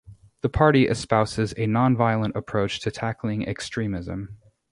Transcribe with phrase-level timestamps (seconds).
[0.41, 4.39] The party espouses a nonviolent approach to tackling extremism.